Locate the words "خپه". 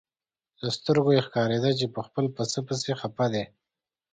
3.01-3.25